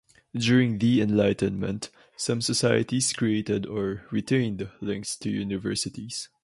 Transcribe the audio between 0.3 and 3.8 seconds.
During the Enlightenment, some societies created